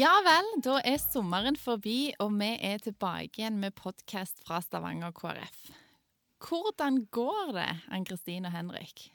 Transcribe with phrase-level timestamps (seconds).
[0.00, 5.10] Ja vel, da er sommeren forbi, og vi er tilbake igjen med podkast fra Stavanger
[5.12, 5.58] KrF.
[6.40, 9.10] Hvordan går det, Ann-Kristin og Henrik?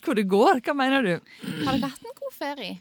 [0.00, 0.62] Hvor det går?
[0.64, 1.12] Hva mener du?
[1.66, 2.78] Har dere hatt en god ferie?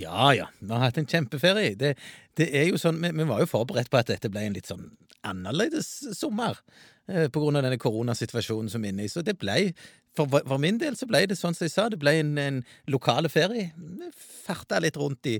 [0.00, 1.74] Ja ja, vi har hatt en kjempeferie.
[1.76, 1.92] Det,
[2.40, 4.70] det er jo sånn, vi, vi var jo forberedt på at dette ble en litt
[4.70, 4.88] sånn
[5.28, 6.62] annerledes sommer.
[7.10, 9.12] Eh, på grunn av denne koronasituasjonen som er inne i.
[9.12, 9.74] Så det ble,
[10.16, 12.64] for, for min del så ble det sånn som jeg sa, det ble en, en
[12.94, 13.68] lokale ferie.
[13.76, 14.10] Vi
[14.46, 15.36] farta litt rundt i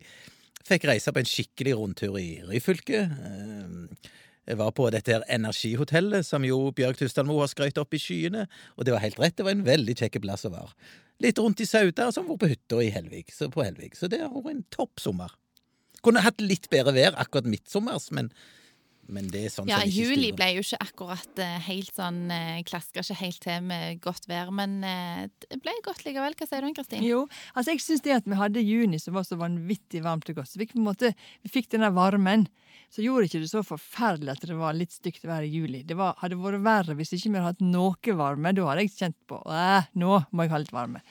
[0.69, 3.07] Fikk reise på en skikkelig rundtur i Ryfylke.
[3.11, 4.11] Eh,
[4.43, 8.49] Jeg var på dette her energihotellet som jo Bjørg Tustadmo har skrøyt opp i skyene,
[8.75, 10.73] og det var helt rett, det var en veldig kjekk plass å være.
[11.23, 12.81] Litt rundt i Sauda, som vært på hytta
[13.55, 13.95] på Helvik.
[13.95, 15.31] Så det har vært en topp sommer.
[16.03, 18.33] Kunne hatt litt bedre vær akkurat midtsommers, men,
[19.11, 22.63] men det er sånn Ja, som juli ble jo ikke akkurat eh, helt sånn eh,
[22.69, 26.37] Klaska ikke helt til med godt vær, men eh, det ble godt likevel.
[26.39, 27.07] Hva sier du, Ann-Kristin?
[27.07, 30.39] Jo, altså jeg syns det at vi hadde juni som var så vanvittig varmt og
[30.39, 32.47] godt, så vi, på en måte, vi fikk den der varmen,
[32.93, 35.83] så gjorde ikke det så forferdelig at det var litt stygt vær i juli.
[35.89, 38.53] Det var, hadde vært verre hvis ikke vi hadde hatt noe varme.
[38.53, 41.03] Da hadde jeg kjent på æh, nå må jeg ha litt varme.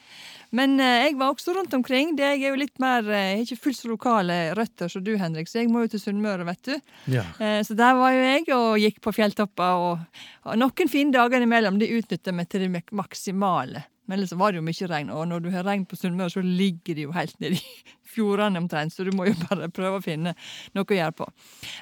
[0.57, 2.15] Men eh, jeg var også rundt omkring.
[2.17, 5.03] Det jeg er jo litt mer, eh, jeg har ikke fullt så lokale røtter som
[5.05, 6.73] du, Henrik, så jeg må jo til Sunnmøre, vet du.
[7.13, 7.23] Ja.
[7.39, 9.85] Eh, Så der var jo jeg og gikk på fjelltopper.
[9.85, 13.85] Og, og noen fine dager imellom, de utnytta vi til det maksimale.
[14.09, 16.41] Men ellers var det jo mye regn, og når du har regn på Sunnmøre, så
[16.43, 20.03] ligger det jo helt nedi i fjordene omtrent, så du må jo bare prøve å
[20.03, 20.33] finne
[20.75, 21.29] noe å gjøre på.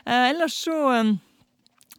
[0.06, 0.78] Eh, ellers så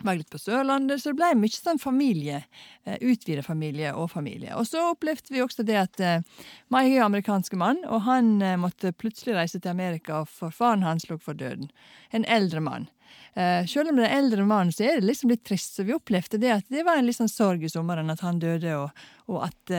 [0.04, 2.42] var jeg litt på Sørlandet, så det ble mye sånn familie.
[2.84, 4.54] Eh, Utvida familie og familie.
[4.58, 8.58] Og så opplevde vi også det at eh, er jo amerikansk mann, og han eh,
[8.60, 11.70] måtte plutselig reise til Amerika, for faren hans lå for døden.
[12.10, 12.90] En eldre mann.
[13.34, 15.76] Selv om det er eldre mann, så er det liksom litt trist.
[15.76, 18.38] Så vi opplevde det at det var en litt sånn sorg i sommeren at han
[18.42, 19.72] døde, og, og, at,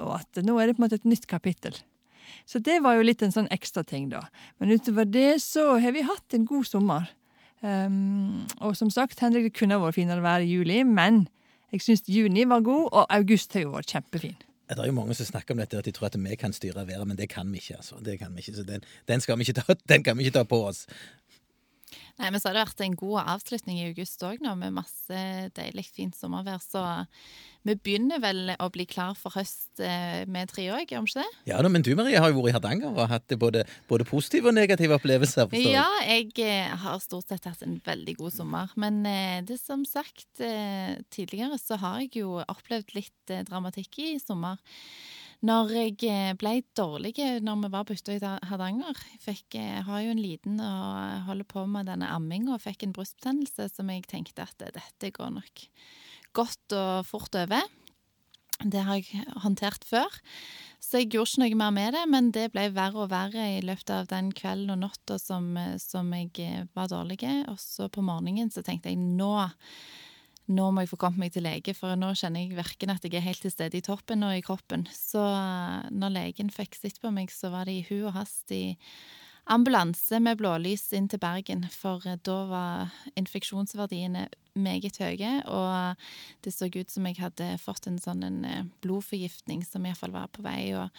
[0.00, 1.76] og at nå er det på en måte et nytt kapittel.
[2.48, 4.26] Så det var jo litt en sånn ekstra ting, da.
[4.60, 7.08] Men utover det så har vi hatt en god sommer.
[7.60, 11.26] Um, og som sagt, Henrik, det kunne vært finere vær i juli, men
[11.72, 14.38] jeg syns juni var god, og august har jo vært kjempefin.
[14.70, 16.86] Det er jo mange som snakker om dette, at de tror at vi kan styre
[16.86, 17.76] været, men det kan vi ikke.
[17.76, 17.98] altså.
[18.04, 19.74] Det kan vi ikke, så den, den, skal vi ikke ta,
[20.14, 20.86] vi ikke ta på oss.
[22.20, 25.20] Nei, men så har det vært en god avslutning i august òg nå, med masse
[25.56, 26.60] deilig, fint sommervær.
[26.60, 26.82] Så
[27.64, 31.22] vi begynner vel å bli klar for høst eh, med tre òg, gjør vi ikke
[31.22, 31.38] det?
[31.48, 34.52] Ja da, Men du Marie har jo vært i Hardanger og hatt både, både positive
[34.52, 35.48] og negative opplevelser.
[35.48, 35.72] forstår.
[35.72, 38.76] Ja, jeg eh, har stort sett hatt en veldig god sommer.
[38.80, 44.60] Men eh, det som sagt tidligere, så har jeg jo opplevd litt dramatikk i sommer.
[45.40, 48.20] Når jeg eh, ble dårlig når vi var på hytta i
[48.50, 52.84] Hardanger Jeg eh, har jo en liten og holder på med denne amminga og fikk
[52.84, 55.64] en brystbetennelse som jeg tenkte at eh, dette går nok
[56.36, 57.64] godt og fort over.
[58.60, 60.20] Det har jeg håndtert før.
[60.80, 63.64] Så jeg gjorde ikke noe mer med det, men det ble verre og verre i
[63.64, 67.22] løpet av den kvelden og natta som, som jeg eh, var dårlig.
[67.48, 69.32] Og så på morgenen så tenkte jeg nå,
[70.50, 73.16] nå må jeg få kommet meg til lege, for nå kjenner jeg verken at jeg
[73.18, 74.86] er helt til stede i toppen og i kroppen.
[74.94, 78.50] Så eh, når legen fikk sett på meg, så var det i hu og hast
[78.54, 78.76] i
[79.44, 84.28] ambulanse med blålys inn til Bergen, for eh, da var infeksjonsverdiene
[84.60, 86.00] meget høye, og
[86.44, 90.30] det så ut som jeg hadde fått en sånn en eh, blodforgiftning som iallfall var
[90.34, 90.90] på vei, og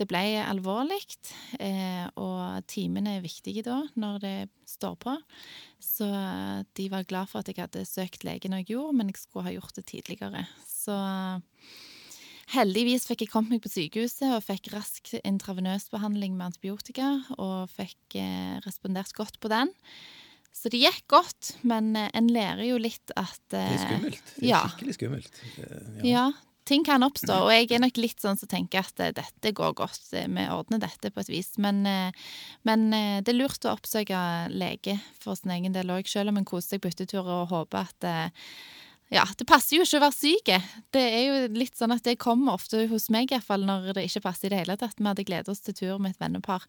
[0.00, 1.02] det ble alvorlig,
[1.58, 4.36] eh, og timene er viktige da, når det
[4.70, 5.16] står på.
[5.82, 6.06] Så
[6.78, 9.48] de var glad for at jeg hadde søkt lege når jeg gjorde, men jeg skulle
[9.48, 10.46] ha gjort det tidligere.
[10.64, 10.94] Så
[12.52, 17.70] Heldigvis fikk jeg kommet meg på sykehuset og fikk rask intravenøs behandling med antibiotika, og
[17.72, 19.72] fikk eh, respondert godt på den.
[20.52, 24.32] Så det gikk godt, men eh, en lærer jo litt at Det er eh, skummelt.
[24.36, 24.64] Det er ja.
[24.68, 25.40] skikkelig skummelt.
[25.64, 26.26] Eh, Ja.
[26.68, 29.72] ting kan oppstå, og jeg er nok litt sånn som tenker at eh, dette går
[29.80, 31.54] godt, eh, vi ordner dette på et vis.
[31.56, 32.12] Men, eh,
[32.68, 34.20] men eh, det er lurt å oppsøke
[34.52, 37.88] lege for sin egen del òg, selv om en koser seg på hyttetur og håper
[37.88, 38.46] at eh,
[39.12, 40.50] ja, det passer jo ikke å være syk.
[40.94, 43.92] Det er jo litt sånn at det kommer ofte hos meg, i hvert fall når
[43.98, 44.96] det ikke passer i det hele tatt.
[44.96, 46.64] Vi hadde gledet oss til tur med et vennepar.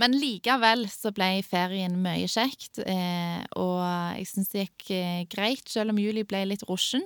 [0.00, 3.82] Men likevel så ble ferien mye kjekt, eh, og
[4.16, 7.04] jeg syns det gikk eh, greit, selv om juli ble litt rusjen.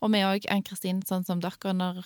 [0.00, 2.00] Og vi òg, Ann-Kristin, sånn som dere, når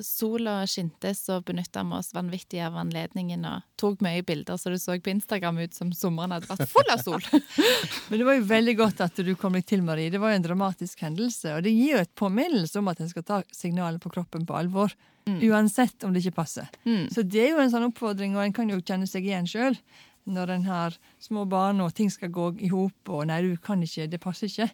[0.00, 4.80] sola skinte, så benytta vi oss vanvittig av anledningen og tok mye bilder, så det
[4.80, 7.24] så på Instagram ut som sommeren hadde vært full av sol.
[8.08, 10.12] Men det var jo veldig godt at du kom deg til, Marie.
[10.12, 11.58] Det var jo en dramatisk hendelse.
[11.58, 14.56] Og det gir jo et påminnelse om at en skal ta signalet på kroppen på
[14.56, 14.94] alvor.
[15.24, 16.68] Uansett om det ikke passer.
[16.84, 17.06] Mm.
[17.12, 19.78] Så det er jo en sånn oppfordring, og en kan jo kjenne seg igjen sjøl.
[20.24, 23.82] Når en har små barn og ting skal gå i hop, og nei, du kan
[23.84, 24.68] ikke, det passer ikke.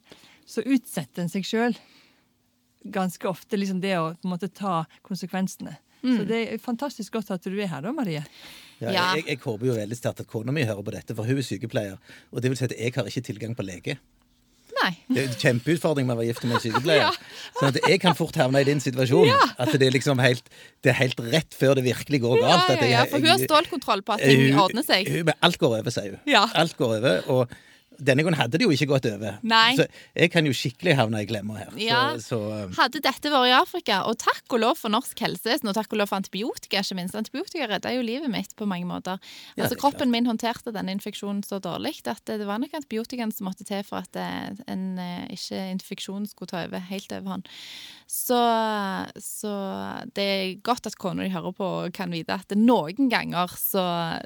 [0.46, 1.78] Så utsetter en seg sjøl
[2.82, 5.76] ganske ofte liksom det å på en måte ta konsekvensene.
[6.00, 8.22] Så det er fantastisk godt at du er her da, Marie.
[8.80, 9.02] Ja, Ja.
[9.16, 11.44] Jeg, jeg håper jo veldig sterkt at kona mi hører på dette, for hun er
[11.44, 11.98] sykepleier.
[12.32, 13.98] Og det vil si at jeg har ikke tilgang på lege.
[14.80, 14.90] Nei.
[15.08, 17.16] Det er en kjempeutfordring med å være gift med en sykepleier.
[17.60, 19.28] Sånn at jeg kan fort havne i din situasjon.
[19.60, 20.46] At det er liksom helt,
[20.82, 22.70] det er helt rett før det virkelig går Ja, galt.
[22.70, 25.08] ja, jeg- ja, for hun har stålkontroll på at ting ordner seg.
[25.08, 26.20] hun- men alt går over, sier hun.
[26.26, 26.46] Ja.
[26.54, 27.48] Alt går over, og
[28.00, 29.38] denne gangen hadde det jo ikke gått over.
[29.46, 29.74] Nei.
[29.78, 29.86] Så
[30.16, 31.72] jeg kan jo skikkelig havne i glemmer her.
[31.80, 32.02] Ja.
[32.18, 35.70] Så, så um, Hadde dette vært i Afrika, og takk og lov for norsk helsevesen,
[35.70, 37.18] og takk og lov for antibiotika, ikke minst.
[37.18, 39.20] Antibiotika redda jo livet mitt på mange måter.
[39.56, 43.48] Altså ja, Kroppen min håndterte denne infeksjonen så dårlig at det var nok antibiotikaen som
[43.48, 47.48] måtte til for at eh, en eh, ikke infeksjon skulle ta over helt overhånd.
[48.10, 48.38] Så,
[49.22, 49.50] så
[50.16, 53.84] det er godt at kona di hører på og kan vite at noen ganger så,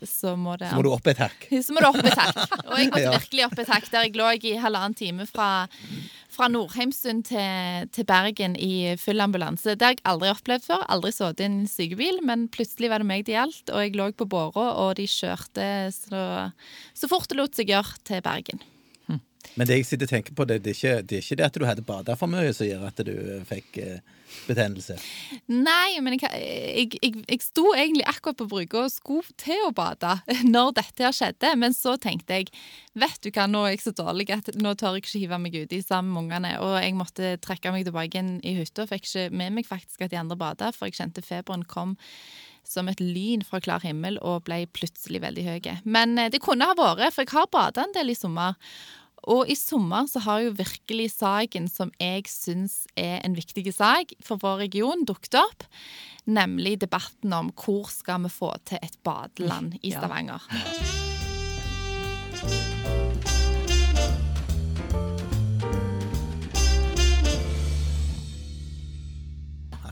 [0.09, 1.45] så må det så må du opp et hakk.
[1.67, 2.41] så må du opp et hakk.
[2.65, 5.67] Og jeg måtte virkelig opp et hakk der jeg lå i halvannen time fra,
[6.33, 9.77] fra Nordheimsund til, til Bergen i full ambulanse.
[9.77, 10.85] Det har jeg aldri opplevd før.
[10.89, 14.11] Aldri sittet i en sykebil, men plutselig var det meg det gjaldt, og jeg lå
[14.19, 16.23] på båra, og de kjørte så,
[16.95, 18.63] så fort det lot seg gjøre til Bergen.
[19.55, 21.47] Men det jeg sitter og tenker på, det, det, er ikke, det er ikke det
[21.47, 23.99] at du hadde bada for mye som gjør at du eh, fikk eh,
[24.49, 24.97] betennelse.
[25.53, 29.73] Nei, men jeg, jeg, jeg, jeg sto egentlig akkurat på brygga og skulle til å
[29.77, 30.17] bade
[30.55, 32.51] når dette her skjedde, men så tenkte jeg
[32.99, 35.61] vet du hva, nå er jeg så dårlig at nå tør jeg ikke hive meg
[35.65, 36.57] uti sammen med ungene.
[36.65, 38.89] Og jeg måtte trekke meg tilbake inn i hytta.
[38.91, 41.97] Fikk ikke med meg faktisk at de andre bada, for jeg kjente feberen kom
[42.65, 45.71] som et lyn fra klar himmel og ble plutselig veldig høy.
[45.85, 48.57] Men eh, det kunne ha vært, for jeg har bada en del i sommer.
[49.31, 54.13] Og i sommer så har jo virkelig saken som jeg syns er en viktig sak
[54.25, 55.67] for vår region, dukket opp.
[56.25, 60.01] Nemlig debatten om hvor skal vi få til et badeland i Ja.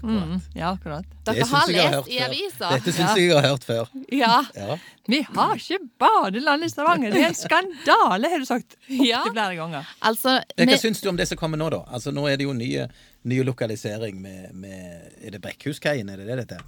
[0.02, 0.28] Akkurat.
[0.28, 1.04] Mm, ja, akkurat.
[1.24, 2.70] Dere har lest i avisa.
[2.74, 3.90] Dette syns jeg jeg har hørt før.
[4.10, 4.40] Ja.
[4.56, 4.76] Ja.
[5.08, 7.14] Vi har ikke badeland i Stavanger!
[7.14, 9.20] Det er en skandale, har du sagt Ja.
[9.20, 9.86] opptil flere ganger.
[10.02, 10.80] Altså, Men Hva med...
[10.82, 11.84] syns du om det som kommer nå, da?
[11.86, 12.88] Altså Nå er det jo nye,
[13.30, 16.58] nye lokalisering med, med Er det Brekkhuskaien, er det det dette?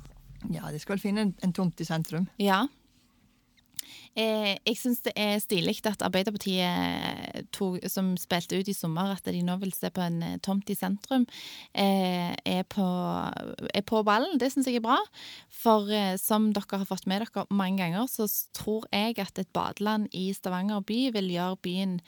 [0.54, 2.28] Ja, de skal vel finne en, en tomt i sentrum.
[2.38, 2.66] Ja.
[4.14, 9.26] Eh, jeg syns det er stilig at Arbeiderpartiet, tog, som spilte ut i sommer, at
[9.26, 11.26] de nå vil se på en eh, tomt i sentrum,
[11.72, 12.86] eh, er, på,
[13.74, 14.38] er på ballen.
[14.40, 15.00] Det syns jeg er bra.
[15.50, 19.52] For eh, som dere har fått med dere mange ganger, så tror jeg at et
[19.54, 22.00] badeland i Stavanger by vil gjøre byen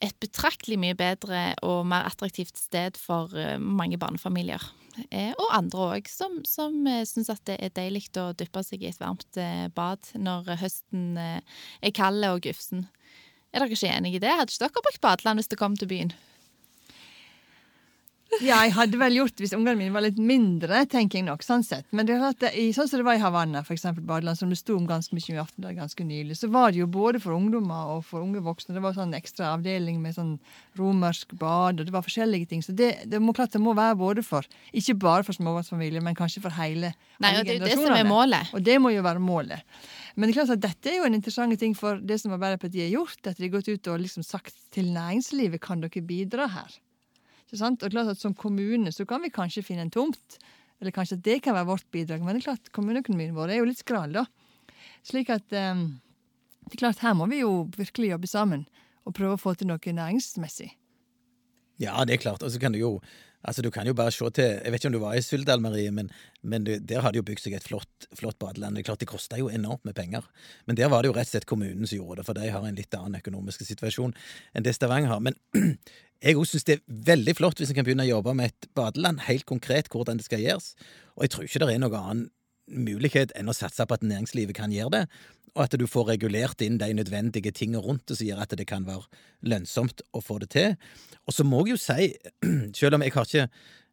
[0.00, 4.62] et betraktelig mye bedre og mer attraktivt sted for eh, mange barnefamilier.
[5.10, 8.84] Eh, og andre òg, som, som eh, syns at det er deilig å dyppe seg
[8.84, 12.86] i et varmt eh, bad når høsten er kald og gufsen.
[13.50, 14.30] Er dere ikke enig i det?
[14.30, 16.12] Hadde ikke dere brukt badeland hvis det kom til byen?
[18.38, 21.42] Ja, jeg hadde vel gjort hvis ungene mine var litt mindre, tenker jeg nok.
[21.42, 21.86] sånn sett.
[21.90, 24.76] Men det er i, sånn som det var i Havanna, eksempel, badeland, som det sto
[24.78, 28.04] om ganske mye i Aftenbladet ganske nylig, så var det jo både for ungdommer og
[28.06, 28.76] for unge voksne.
[28.76, 30.36] Det var sånn ekstra avdeling med sånn
[30.78, 32.62] romersk bad, og det var forskjellige ting.
[32.62, 36.18] Så det, det må klart det må være både for, ikke bare for småbarnsfamilier, men
[36.18, 38.54] kanskje for hele Nei, og det er jo det som er målet.
[38.56, 39.66] Og det må jo være målet.
[40.14, 42.86] Men det er klart at dette er jo en interessant ting for det som Arbeiderpartiet
[42.86, 43.20] har gjort.
[43.26, 46.78] At de har gått ut og liksom sagt til næringslivet kan dere bidra her.
[47.52, 50.38] Og klart at Som kommune så kan vi kanskje finne en tomt.
[50.80, 52.22] Eller kanskje at det kan være vårt bidrag.
[52.22, 54.24] Men det er klart kommuneøkonomien vår er jo litt skral, da.
[55.04, 56.00] Slik at um,
[56.68, 58.66] det er klart her må vi jo virkelig jobbe sammen
[59.08, 60.70] og prøve å få til noe næringsmessig.
[61.80, 62.44] Ja, det er klart.
[62.44, 62.92] Og så kan du jo
[63.44, 65.60] Altså, Du kan jo bare se til Jeg vet ikke om du var i Suldal,
[65.60, 66.10] Marie, men,
[66.42, 68.76] men du, der har de jo bygd seg et flott, flott badeland.
[68.76, 70.26] Det er klart, det koster jo enormt med penger.
[70.66, 72.66] Men der var det jo rett og slett kommunen som gjorde det, for de har
[72.66, 74.14] en litt annen økonomisk situasjon
[74.54, 75.22] enn det Stavanger har.
[75.24, 75.38] Men
[76.24, 78.68] jeg òg syns det er veldig flott hvis en kan begynne å jobbe med et
[78.76, 80.74] badeland, helt konkret hvordan det skal gjøres.
[81.16, 82.28] Og jeg tror ikke det er noen annen
[82.70, 85.04] mulighet enn å satse på at næringslivet kan gjøre det,
[85.54, 88.68] og at du får regulert inn de nødvendige tingene rundt det som gjør at det
[88.70, 89.06] kan være
[89.50, 90.78] lønnsomt å få det til.
[91.26, 92.08] Og så må jeg jo si,
[92.78, 93.50] selv om jeg har ikke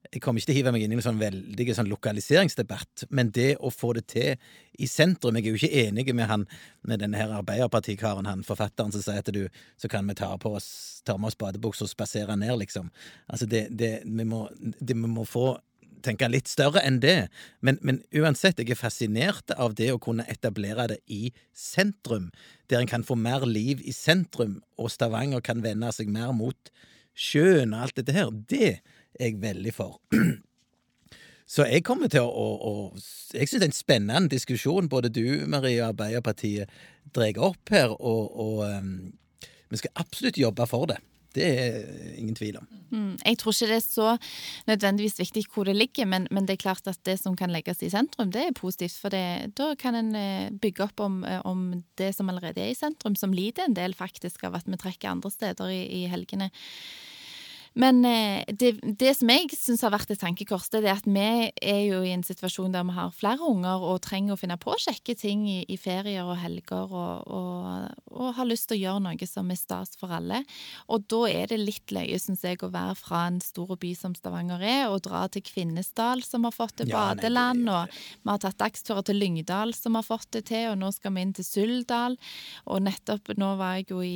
[0.08, 3.32] jeg kommer ikke til å hive meg inn i en sånn veldig sånn lokaliseringsdebatt, men
[3.36, 4.38] det å få det til
[4.80, 6.46] i sentrum Jeg er jo ikke enig med han
[6.88, 10.54] med denne her Arbeiderpartikaren, han forfatteren som sier at du så kan vi ta, på
[10.56, 12.92] oss, ta med oss badebuksa og spasere ned, liksom.
[13.28, 15.58] Altså, det, det, vi, må, det, vi må få
[16.06, 17.28] tenke litt større enn det.
[17.66, 22.30] Men, men uansett, jeg er fascinert av det å kunne etablere det i sentrum,
[22.72, 26.72] der en kan få mer liv i sentrum, og Stavanger kan vende seg mer mot
[27.18, 28.30] sjøen og alt dette her.
[28.32, 29.98] Det er jeg veldig for.
[31.48, 32.72] Så jeg kommer til å, å, å
[33.32, 36.74] Jeg syns det er en spennende diskusjon både du, Marie, og Arbeiderpartiet
[37.16, 38.90] drar opp her, og, og um,
[39.72, 41.00] vi skal absolutt jobbe for det.
[41.38, 41.78] Det er
[42.18, 42.68] ingen tvil om.
[42.90, 44.12] Mm, jeg tror ikke det er så
[44.70, 47.84] nødvendigvis viktig hvor det ligger, men, men, det er klart at det som kan legges
[47.84, 48.96] i sentrum, det er positivt.
[49.02, 52.72] For det, da kan en eh, bygge opp om, eh, om, det som allerede er
[52.72, 56.08] i sentrum, som lider en del faktisk av at vi trekker andre steder i, i
[56.12, 56.50] helgene.
[57.78, 61.52] Men eh, det, det, som jeg syns har vært et tankekors, det er at vi
[61.62, 64.74] er jo i en situasjon der vi har flere unger og trenger å finne på
[64.74, 68.82] å sjekke ting i, i ferier og helger, og, og, og, har lyst til å
[68.82, 70.42] gjøre noe som er stas for alle.
[70.90, 74.16] Og da er det litt løye, syns jeg, å være fra en stor by som
[74.18, 78.42] Stavanger er, og dra til Kvinesdal, som har fått til ja, badeland, og vi har
[78.42, 81.46] tatt dagsturer til Lyngdal, som har fått det til, og nå skal vi inn til
[81.46, 82.18] Suldal.
[82.66, 84.16] Og nettopp nå var jeg jo i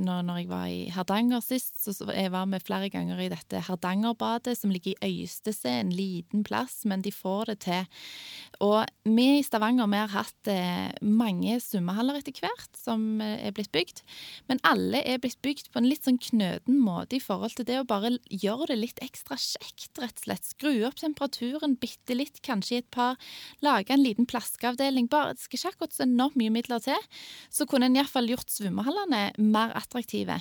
[0.00, 3.30] Når, når jeg var i Hardanger sist, så jeg var med flere ganger ganger i
[3.32, 8.04] dette Hardangerbadet, som ligger i Øystese, en liten plass, men de får det til.
[8.60, 13.54] Og vi i Stavanger vi har hatt eh, mange svømmehaller etter hvert som eh, er
[13.56, 14.02] blitt bygd,
[14.50, 17.80] men alle er blitt bygd på en litt sånn knøden måte i forhold til det
[17.80, 20.50] å bare gjøre det litt ekstra kjekt, rett og slett.
[20.52, 23.16] Skru opp temperaturen bitte litt, kanskje et par,
[23.64, 25.08] lage en liten plaskeavdeling.
[25.10, 27.08] Bare, det skal ikke akkurat så enormt mye midler til.
[27.52, 30.40] Så kunne en iallfall gjort svømmehallene mer attraktive.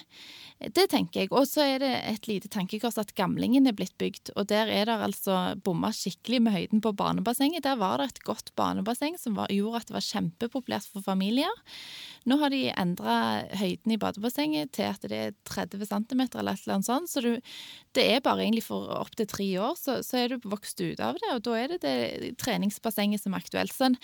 [0.59, 1.31] Det tenker jeg.
[1.31, 4.89] Og så er det et lite tankekors at Gamlingen er blitt bygd, og der er
[4.89, 7.63] det altså bomma skikkelig med høyden på barnebassenget.
[7.65, 11.53] Der var det et godt barnebasseng som var, gjorde at det var kjempepopulært for familier.
[12.29, 13.15] Nå har de endra
[13.57, 17.23] høyden i badebassenget til at det er 30 cm eller et eller annet sånt, så
[17.23, 17.31] du,
[17.97, 21.17] det er bare egentlig for opptil tre år, så, så, er du vokst ut av
[21.17, 23.73] det, og da er det det treningsbassenget som er aktuelt.
[23.73, 23.95] Sånn,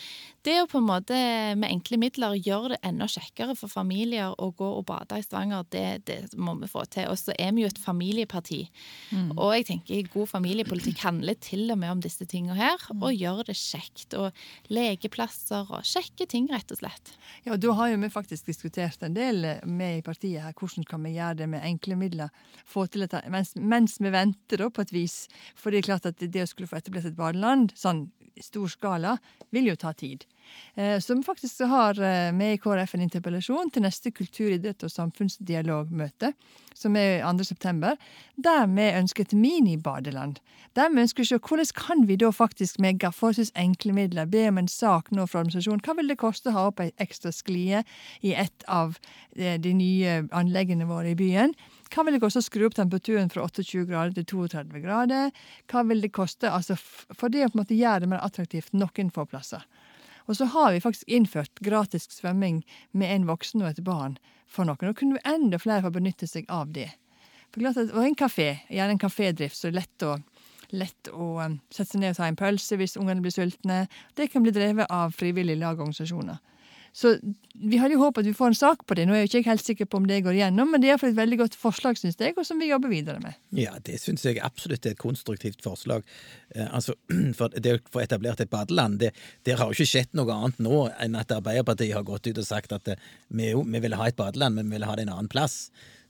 [0.48, 1.18] det å på en måte
[1.60, 5.68] med enkle midler gjøre det enda kjekkere for familier å gå og bade i Stavanger,
[5.76, 7.10] det, det må vi få til.
[7.12, 7.82] Og så er vi jo et
[8.26, 8.70] familieparti,
[9.12, 9.38] mm.
[9.38, 13.04] og jeg tenker god familiepolitikk handler til og med om disse tingene her, mm.
[13.04, 14.14] og gjør det kjekt.
[14.16, 14.32] Og
[14.70, 17.14] lekeplasser og kjekke ting, rett og slett.
[17.46, 20.54] Ja, da har jo vi faktisk diskutert en del med i partiet her.
[20.54, 22.30] Hvordan kan vi gjøre det med enkle midler?
[22.66, 25.26] Få til dette, mens, mens vi venter da, på et vis.
[25.56, 28.68] For det er klart at det å skulle få etablert et badeland sånn i stor
[28.68, 29.16] skala
[29.56, 30.26] vil jo ta tid.
[30.76, 34.92] Eh, vi faktisk har eh, med i KrF en interpellasjon til neste kultur-, idrett- og
[34.92, 36.34] samfunnsdialogmøte,
[36.76, 37.96] som er 2.9.,
[38.36, 40.42] der vi ønsker et minibadeland.
[40.76, 44.44] Der vi ønsker å se hvordan kan vi da faktisk med forholdsvis enkle midler be
[44.50, 45.84] om en sak nå fra administrasjonen.
[45.86, 47.86] Hva vil det koste å ha opp ei ekstra sklie
[48.20, 49.00] i et av
[49.38, 51.56] eh, de nye anleggene våre i byen?
[51.94, 55.32] Hva vil det koste å skru opp temperaturen fra 28 grader til 32 grader?
[55.72, 58.76] Hva vil det koste altså for det å på en måte gjøre det mer attraktivt
[58.76, 59.64] noen få plasser?
[60.26, 64.18] Og så har vi faktisk innført gratis svømming med en voksen og et barn
[64.48, 64.90] for noen.
[64.90, 66.90] Og kunne enda flere få benytte seg av det.
[67.56, 70.16] At, og en kafé, gjerne en kafédrift, så er det lett å,
[70.76, 73.86] lett å um, sette seg ned og ta en pølse hvis ungene blir sultne.
[74.18, 76.42] Det kan bli drevet av frivillige lag og organisasjoner.
[76.96, 77.18] Så
[77.60, 79.04] vi hadde jo håpet at vi får en sak på det.
[79.08, 80.94] Nå er jeg jo ikke helt sikker på om det går igjennom, men det er
[80.94, 83.36] iallfall et veldig godt forslag, syns jeg, og som vi jobber videre med.
[83.56, 86.08] Ja, det syns jeg absolutt er et konstruktivt forslag.
[86.56, 86.96] Eh, altså,
[87.38, 89.12] for det å få etablert et badeland, det,
[89.44, 92.48] det, har jo ikke skjedd noe annet nå enn at Arbeiderpartiet har gått ut og
[92.48, 95.18] sagt at eh, vi, vi ville ha et badeland, men vi ville ha det en
[95.18, 95.66] annen plass.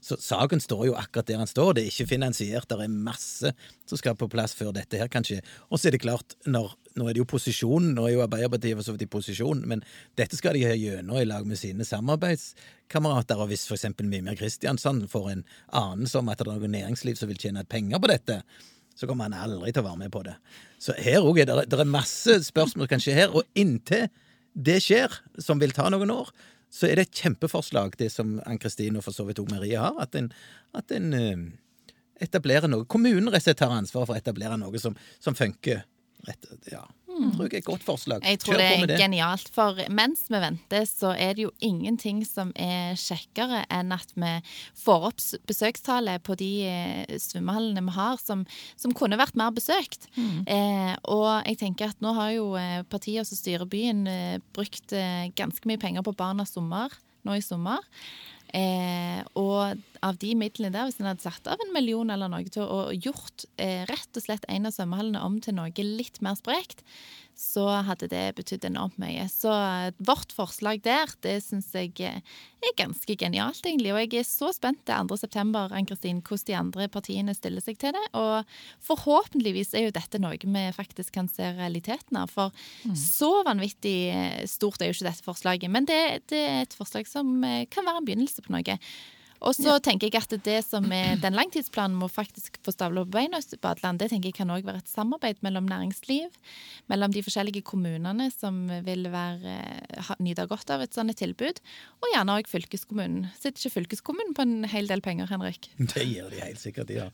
[0.06, 1.74] Så saken står jo akkurat der den står.
[1.74, 2.68] Det er ikke finansiert.
[2.70, 3.50] Det er masse
[3.90, 5.40] som skal på plass før dette her kan skje.
[5.66, 8.78] Og så er det klart, når, nå er det jo posisjonen, nå er jo Arbeiderpartiet
[8.78, 9.82] for så vidt i posisjon, men
[10.18, 13.42] dette skal de ha gjennom i lag med sine samarbeidskamerater.
[13.42, 15.44] Og hvis eksempel Mimir Kristiansand får en
[15.76, 18.40] anelse om at det er noe næringsliv som vil tjene penger på dette,
[18.96, 20.38] så kommer han aldri til å være med på det.
[20.80, 23.34] Så her òg er det, masse spørsmål som kan skje her.
[23.36, 24.08] Og inntil
[24.56, 25.12] det skjer,
[25.42, 26.32] som vil ta noen år,
[26.72, 29.94] så er det et kjempeforslag, det som Ann-Kristin og for så vidt òg Marie har,
[30.00, 30.30] at en,
[30.76, 31.44] at en uh,
[32.24, 32.88] etablerer noe.
[32.88, 35.84] Kommunen rett og slett tar ansvaret for å etablere noe som, som funker.
[36.26, 36.84] Rett, ja.
[37.16, 38.24] Jeg tror det er et godt forslag.
[38.28, 38.96] Jeg tror det er det.
[39.00, 39.46] genialt.
[39.54, 44.34] For mens vi venter, så er det jo ingenting som er kjekkere enn at vi
[44.76, 48.44] får opp besøkstallet på de eh, svømmehallene vi har, som,
[48.76, 50.10] som kunne vært mer besøkt.
[50.18, 50.44] Mm.
[50.44, 54.92] Eh, og jeg tenker at nå har jo partiet partier som styrer byen, eh, brukt
[54.92, 56.92] eh, ganske mye penger på Barnas sommer
[57.26, 57.82] nå i sommer.
[58.54, 62.48] Eh, og av de midlene der, hvis en hadde satt av en million eller noe
[62.52, 66.38] til å gjort eh, rett og slett en av svømmehallene om til noe litt mer
[66.38, 66.84] sprekt,
[67.36, 69.26] så hadde det betydd enormt mye.
[69.28, 72.22] Så eh, vårt forslag der, det syns jeg eh,
[72.64, 73.92] er ganske genialt, egentlig.
[73.92, 75.44] Og jeg er så spent til 2.9.,
[75.76, 78.04] Ann-Kristin, hvordan de andre partiene stiller seg til det.
[78.16, 78.56] Og
[78.88, 82.32] forhåpentligvis er jo dette noe vi faktisk kan se realiteten av.
[82.32, 82.56] For
[82.88, 82.96] mm.
[82.96, 85.72] så vanvittig eh, stort er jo ikke dette forslaget.
[85.72, 86.00] Men det,
[86.32, 88.80] det er et forslag som kan være en begynnelse på noe.
[89.46, 93.12] Og så tenker jeg at det som er den langtidsplanen må faktisk få stavla på
[93.14, 96.32] beina badeland, det tenker jeg kan òg være et samarbeid mellom næringsliv,
[96.90, 99.54] mellom de forskjellige kommunene som vil være,
[100.08, 101.60] ha- nyte godt av et sånt tilbud,
[102.02, 103.28] og gjerne òg fylkeskommunen.
[103.38, 105.70] Sitter ikke fylkeskommunen på en hel del penger, Henrik?
[105.94, 106.90] Det gjør de helt sikkert.
[106.90, 107.06] ja.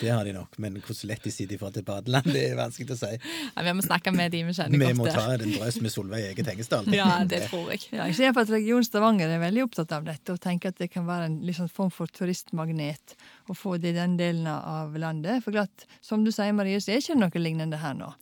[0.00, 0.58] Det har de nok.
[0.62, 3.12] Men hvor lett de sitter i forhold til badeland, det er vanskelig å si.
[3.54, 5.92] Ja, vi må snakke med de vi kjenner Vi godt må ta en drøs med
[5.94, 6.90] Solveig Ege Tengesdal.
[6.94, 7.86] Ja, det tror jeg.
[7.94, 10.82] Ja, jeg ser for at Region Stavanger er veldig opptatt av dette og tenker at
[10.82, 13.16] det kan være en liksom form for turistmagnet
[13.50, 15.44] å få det i den delen av landet.
[15.44, 18.12] For klart, som du sier, Marie, så er ikke noe lignende her nå.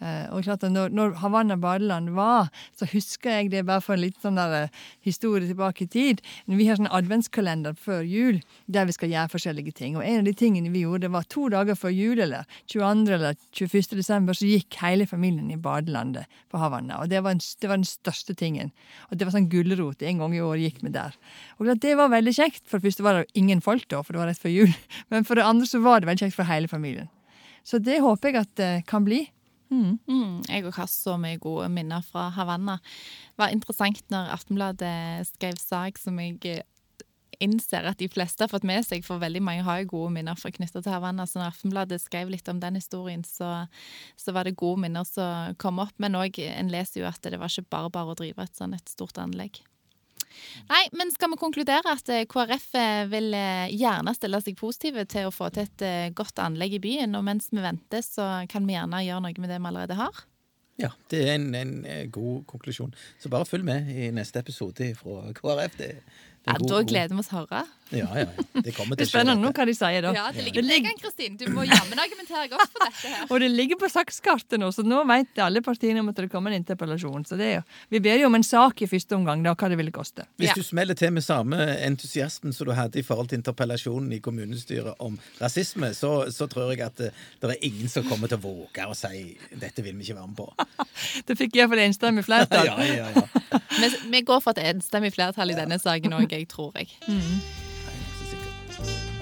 [0.00, 3.96] Eh, og klart at når, når Havanna badeland var, så husker jeg det bare for
[3.96, 6.22] en litt sånn der eh, historie tilbake i tid.
[6.48, 9.98] Vi har sånn adventskalender før jul der vi skal gjøre forskjellige ting.
[9.98, 13.12] Og en av de tingene vi gjorde, var to dager før jul, eller 22.
[13.18, 13.92] eller 21.
[13.98, 17.02] desember, så gikk hele familien i badelandet på Havanna.
[17.02, 18.72] Og det var, en, det var den største tingen.
[19.10, 20.04] Og det var sånn gulrot.
[20.06, 21.16] En gang i år gikk vi der.
[21.58, 22.64] Og klart, det var veldig kjekt.
[22.70, 24.72] For det første var det ingen folk da, for det var rett før jul.
[25.12, 27.12] Men for det andre så var det veldig kjekt for hele familien.
[27.66, 29.26] Så det håper jeg at det kan bli.
[29.70, 32.80] Mm, jeg òg har så mye gode minner fra Havanna.
[33.30, 36.64] Det var interessant når Aftenbladet skrev sak som jeg eh,
[37.40, 40.36] innser at de fleste har fått med seg, for veldig mange har jo gode minner
[40.36, 41.26] knytta til Havanna.
[41.26, 43.66] Så når Aftenbladet skrev litt om den historien, så,
[44.18, 45.94] så var det gode minner som kom opp.
[46.02, 48.74] Men òg, en leser jo at det var ikke bare bare å drive et sånn
[48.76, 49.62] et stort anlegg.
[50.70, 55.06] Nei, men skal vi konkludere at eh, KrF eh, vil eh, gjerne stille seg positive
[55.10, 58.66] til å få til et godt anlegg i byen, og mens vi venter, så kan
[58.68, 60.24] vi gjerne gjøre noe med det vi allerede har?
[60.80, 61.74] Ja, det er en, en
[62.12, 62.94] god konklusjon.
[63.20, 65.76] Så bare følg med i neste episode fra KrF.
[65.76, 65.90] Det
[66.46, 67.66] Ja, er god- Da gleder vi oss høre.
[67.90, 68.24] Ja, ja.
[68.62, 69.58] Det kommer Det til er spennende nå dette.
[69.60, 70.12] hva de sier, da.
[70.14, 71.36] Ja, det ligger på deg, Ann-Kristin.
[71.36, 73.24] Du må jammen argumentere godt for dette her.
[73.34, 76.52] Og det ligger på sakskartet nå, så nå vet alle partiene om at det kommer
[76.54, 77.26] en interpellasjon.
[77.26, 79.68] Så det er jo, vi ber jo om en sak i første omgang, da, hva
[79.68, 80.22] det ville koste.
[80.38, 81.58] Hvis du smeller til med samme
[81.90, 86.70] entusiasmen som du hadde i forhold til interpellasjonen i kommunestyret om rasisme, så, så tror
[86.70, 87.10] jeg at det,
[87.42, 90.30] det er ingen som kommer til å våge å si 'dette vil vi ikke være
[90.30, 90.86] med på'.
[91.26, 92.70] Det fikk iallfall enstemmig flertall.
[92.70, 93.26] Ja, ja, ja.
[93.80, 96.92] Vi, vi går for et enstemmig flertall i denne saken òg, jeg tror jeg.
[98.30, 99.20] Sikker.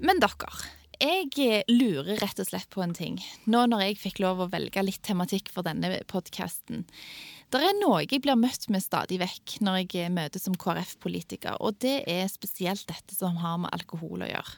[0.00, 0.48] Men dere,
[1.00, 3.18] jeg lurer rett og slett på en ting.
[3.52, 6.86] Nå når jeg fikk lov å velge litt tematikk for denne podkasten.
[7.52, 11.76] Det er noe jeg blir møtt med stadig vekk når jeg møter som KrF-politiker, og
[11.84, 14.56] det er spesielt dette som har med alkohol å gjøre.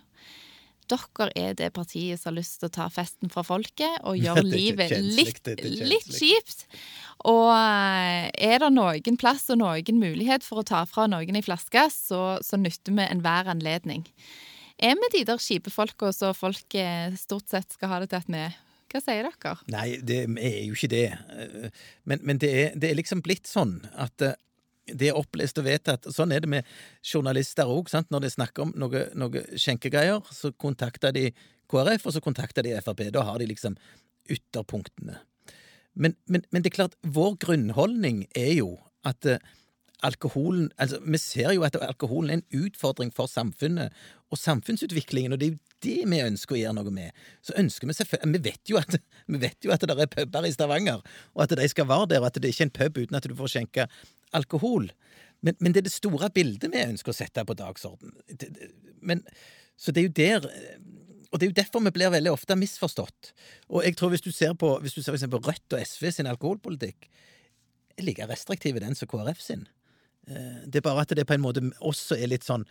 [0.93, 4.45] Dere er det partiet som har lyst til å ta festen fra folket og gjøre
[4.47, 6.67] livet litt, litt kjipt.
[7.29, 11.45] Og eh, er det noen plass og noen mulighet for å ta fra noen ei
[11.45, 14.05] flaske, så, så nytter vi enhver anledning.
[14.83, 16.75] Er vi de der kjipe folka så folk
[17.21, 18.61] stort sett skal ha det til at vi er?
[18.93, 19.55] Hva sier dere?
[19.73, 21.07] Nei, det er jo ikke det.
[21.17, 21.69] Eh,
[22.05, 24.35] Men, men det, er, det er liksom blitt sånn at eh,
[24.99, 26.09] det er opplest og vedtatt.
[26.15, 26.69] Sånn er det med
[27.07, 27.91] journalister òg.
[28.13, 31.31] Når de snakker om noe, noe skjenkegreier, så kontakter de
[31.73, 33.07] KrF, og så kontakter de Frp.
[33.15, 33.77] Da har de liksom
[34.31, 35.19] ytterpunktene.
[35.95, 39.43] Men, men, men det er klart, vår grunnholdning er jo at eh,
[40.03, 43.93] alkoholen altså Vi ser jo at alkoholen er en utfordring for samfunnet
[44.33, 47.11] og samfunnsutviklingen, og det er jo det vi ønsker å gjøre noe med.
[47.45, 48.97] Så ønsker Vi selvfølgelig, vi vet jo at,
[49.33, 52.25] vi vet jo at det er puber i Stavanger, og at de skal være der,
[52.25, 53.89] og at det ikke er en pub uten at du får skjenke
[54.33, 54.91] alkohol.
[55.43, 58.13] Men, men det er det store bildet vi ønsker å sette på dagsorden.
[58.29, 58.71] Det- det-
[59.03, 59.25] Men,
[59.77, 60.17] så det er jo
[60.49, 60.51] der
[61.33, 63.33] og det er jo derfor vi blir veldig ofte misforstått.
[63.71, 66.27] Og jeg tror hvis du ser på, hvis du ser for Rødt og SV sin
[66.29, 67.09] alkoholpolitikk,
[67.97, 69.67] er like restriktiv den som KrF sin.
[70.29, 72.67] Eh, Det er bare at det på en måte også er litt sånn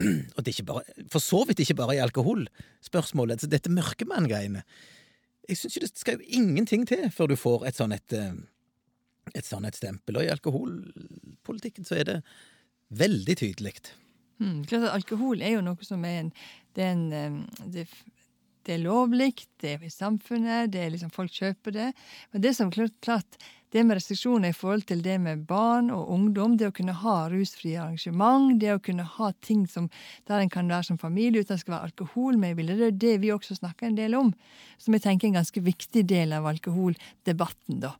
[0.36, 3.40] Og det er ikke bare, for så vidt ikke bare i alkoholspørsmålet.
[3.40, 4.62] Så dette mørkemann-greiene
[5.48, 8.32] Jeg syns jo det skal jo ingenting til før du får et sånn et, eh,
[9.34, 10.18] et sannhetsstempel.
[10.18, 12.18] Og i alkoholpolitikken så er det
[12.92, 13.76] veldig tydelig.
[14.42, 16.34] Mm, klart at Alkohol er jo noe som er en
[16.72, 17.82] Det er, en, det,
[18.64, 21.88] det er lovlig, det er i samfunnet, det er liksom folk kjøper det.
[22.32, 23.36] Men det som klart, klart
[23.72, 27.16] det med restriksjoner i forhold til det med barn og ungdom, det å kunne ha
[27.28, 29.90] rusfrie arrangement, det å kunne ha ting som,
[30.28, 32.80] der en kan være som familie uten at det skal være alkohol med i bildet,
[32.80, 34.32] det er det vi også snakker en del om.
[34.80, 37.94] Som jeg tenker er en ganske viktig del av alkoholdebatten, da.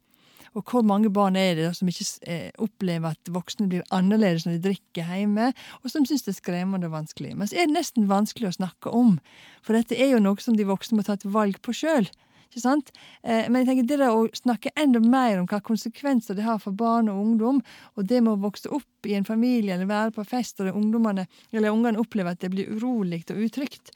[0.52, 4.44] Og hvor mange barn er det da som ikke eh, opplever at voksne blir annerledes
[4.46, 7.32] når de drikker hjemme, og som syns det er skremmende og vanskelig.
[7.38, 9.16] Men så er det nesten vanskelig å snakke om,
[9.64, 12.10] for dette er jo noe som de voksne må ta et valg på sjøl.
[12.52, 12.90] Sant?
[13.24, 16.76] Eh, men jeg tenker det å snakke enda mer om hva konsekvenser det har for
[16.76, 17.62] barn og ungdom,
[17.96, 21.96] og det med å vokse opp i en familie eller være på fest, og ungene
[21.96, 23.94] opplever at det blir urolig og utrygt,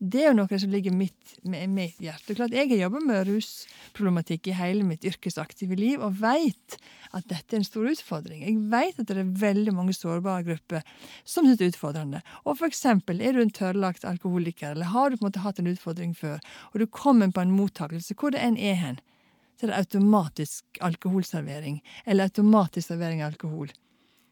[0.00, 2.32] Det er jo noe som ligger mitt, mitt hjerte.
[2.32, 6.78] Klart, Jeg har jobba med rusproblematikk i hele mitt yrkesaktive liv og vet
[7.12, 8.40] at dette er en stor utfordring.
[8.46, 10.86] Jeg vet at det er veldig mange sårbare grupper
[11.28, 12.22] som syns det er utfordrende.
[12.48, 15.68] Og eksempel, er du en tørrlagt alkoholiker, eller har du på en måte hatt en
[15.68, 16.40] utfordring før,
[16.72, 19.00] og du kommer på en mottakelse, hvor det enn er hen,
[19.60, 23.68] så er det automatisk alkoholservering, eller automatisk servering av alkohol.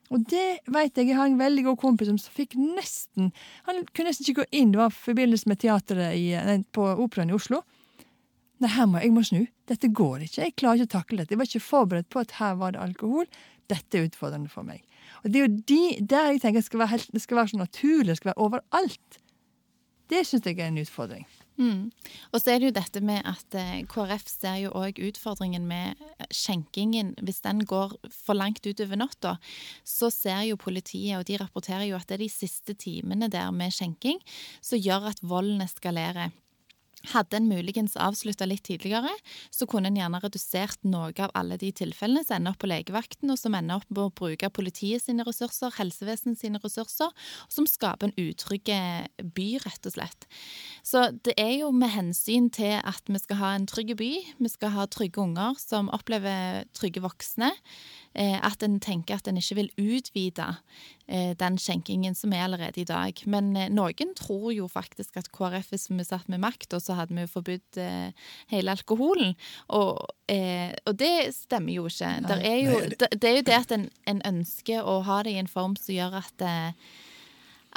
[0.09, 1.11] Og det vet jeg.
[1.11, 3.29] Jeg har en veldig god kompis som fikk nesten
[3.67, 4.73] Han kunne nesten ikke gå inn.
[4.73, 7.61] Det var i forbindelse med teatret i, nei, på Operaen i Oslo.
[8.59, 9.45] Nei, her må jeg må snu.
[9.71, 10.47] Dette går ikke.
[10.47, 11.35] Jeg klarer ikke å takle dette.
[11.35, 13.29] Jeg var ikke forberedt på at her var det alkohol.
[13.69, 14.83] Dette er utfordrende for meg.
[15.23, 17.53] Og det er jo de, der jeg tenker det skal være, helt, det skal være
[17.53, 19.21] så naturlig, det skal være overalt.
[20.09, 21.27] Det syns jeg er en utfordring.
[21.59, 21.91] Mm.
[22.31, 25.99] Og så er det jo dette med at eh, KrF ser jo òg utfordringen med
[26.31, 27.17] skjenkingen.
[27.19, 29.37] Hvis den går for langt utover natta,
[29.83, 33.51] så ser jo politiet, og de rapporterer jo at det er de siste timene der
[33.55, 34.23] med skjenking
[34.63, 36.31] som gjør at volden eskalerer.
[37.13, 39.13] Hadde en muligens avslutta litt tidligere,
[39.55, 43.31] så kunne en gjerne redusert noe av alle de tilfellene som ender opp på legevakten,
[43.31, 47.15] og som ender opp med å bruke politiet sine ressurser, helsevesenet sine ressurser,
[47.47, 48.73] som skaper en utrygg
[49.37, 50.29] by, rett og slett.
[50.83, 54.51] Så det er jo med hensyn til at vi skal ha en trygg by, vi
[54.51, 57.55] skal ha trygge unger som opplever trygge voksne,
[58.08, 60.47] Eh, at en tenker at en ikke vil utvide
[61.07, 63.23] eh, den skjenkingen som er allerede i dag.
[63.27, 66.97] Men eh, noen tror jo faktisk at KrF, hvis vi satt med makt, og så
[66.99, 67.81] hadde vi forbudt
[68.53, 69.35] hele alkoholen.
[69.69, 72.15] Og, og, det stemmer jo ikke.
[72.39, 75.43] Er jo, det, det, er jo det at en, en, ønsker å ha det i
[75.43, 76.49] en form som gjør at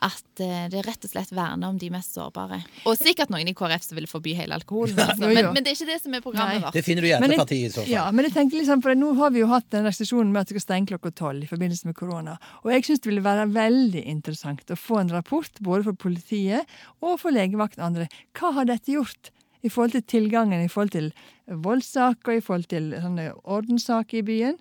[0.01, 2.57] at eh, det rett og slett verner om de mest sårbare.
[2.89, 4.97] Og sikkert noen i KrF som vil forby hele alkoholen.
[4.97, 5.27] Altså.
[5.27, 6.63] Men, men, det er ikke det som er programmet Nei.
[6.63, 6.77] vårt.
[6.77, 7.91] Det finner du i Hjertepartiet i så fall.
[7.91, 10.49] Ja, men jeg tenker liksom, for Nå har vi jo hatt den restriksjonen med at
[10.49, 12.37] det skal stenge klokka tolv i forbindelse med korona.
[12.63, 16.81] Og jeg syns det ville være veldig interessant å få en rapport både for politiet
[17.01, 18.09] og for legevakt og andre.
[18.37, 19.31] Hva har dette gjort?
[19.61, 21.11] I forhold til tilgangen, i forhold til
[21.45, 24.55] voldssaker, i forhold til sånne ordenssaker i byen.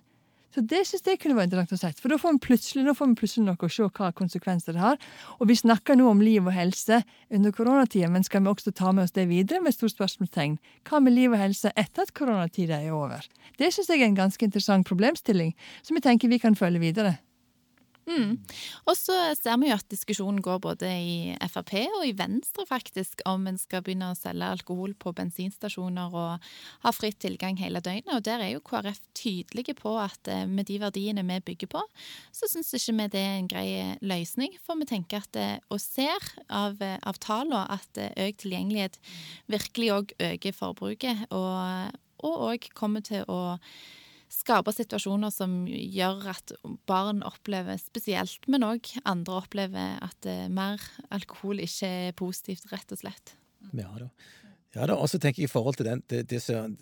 [0.51, 2.03] Så det synes jeg kunne vært interessant å se.
[2.03, 4.99] For da får vi plutselig, plutselig noe å se hva konsekvenser det har.
[5.39, 8.91] Og vi snakker nå om liv og helse under koronatida, men skal vi også ta
[8.91, 10.59] med oss det videre med stort spørsmålstegn?
[10.89, 13.23] Hva med liv og helse etter at koronatida er over?
[13.59, 15.55] Det synes jeg er en ganske interessant problemstilling,
[15.87, 17.15] som jeg tenker vi kan følge videre.
[18.09, 18.37] Mm.
[18.89, 21.15] Og så ser vi jo at diskusjonen går både i
[21.51, 26.51] Frp og i Venstre, faktisk, om en skal begynne å selge alkohol på bensinstasjoner og
[26.85, 28.13] ha fritt tilgang hele døgnet.
[28.15, 31.85] Og der er jo KrF tydelige på at eh, med de verdiene vi bygger på,
[32.33, 33.69] så syns ikke vi det er en grei
[34.01, 34.57] løsning.
[34.65, 38.97] For vi tenker at, eh, og ser av, eh, av tallene at økt tilgjengelighet
[39.51, 43.59] virkelig òg øker forbruket, og òg kommer til å
[44.31, 46.53] skape situasjoner som gjør at
[46.89, 50.81] barn opplever spesielt, men òg andre opplever at eh, mer
[51.13, 53.35] alkohol ikke er positivt, rett og slett.
[53.75, 54.07] Ja da.
[54.71, 56.77] Ja da, og så tenker jeg i forhold til den, det, det som,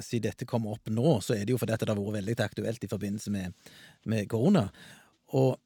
[0.00, 2.84] Siden dette kommer opp nå, så er det jo fordi det har vært veldig aktuelt
[2.86, 3.72] i forbindelse med,
[4.08, 4.64] med korona.
[5.36, 5.58] Og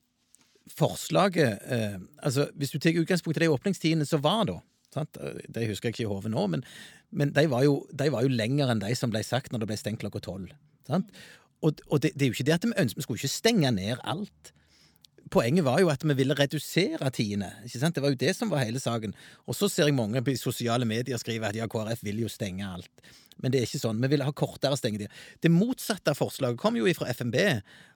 [0.72, 4.58] forslaget eh, altså Hvis du tar utgangspunkt i de åpningstidene som var da
[4.92, 5.16] sant?
[5.48, 6.66] De husker jeg ikke i hodet nå, men,
[7.10, 9.70] men de, var jo, de var jo lenger enn de som ble sagt når det
[9.70, 10.50] ble stengt klokka tolv.
[11.62, 13.70] Og, og det, det, er jo ikke det at vi ønsker Vi skulle ikke stenge
[13.74, 14.52] ned alt.
[15.32, 17.52] Poenget var jo at vi ville redusere tidene.
[17.64, 17.94] ikke sant?
[17.94, 19.14] Det var jo det som var hele saken.
[19.46, 22.66] Og så ser jeg mange på sosiale medier skrive at ja, KrF vil jo stenge
[22.68, 22.90] alt.
[23.40, 24.02] Men det er ikke sånn.
[24.02, 25.12] Vi ville ha kortere stengetid.
[25.40, 27.38] Det motsatte av forslaget kom jo fra FNB